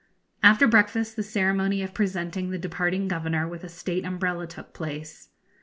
After 0.41 0.65
breakfast 0.67 1.15
the 1.15 1.21
ceremony 1.21 1.83
of 1.83 1.93
presenting 1.93 2.49
the 2.49 2.57
departing 2.57 3.07
Governor 3.07 3.47
with 3.47 3.63
a 3.63 3.69
State 3.69 4.03
umbrella 4.03 4.47
took 4.47 4.73
place. 4.73 5.29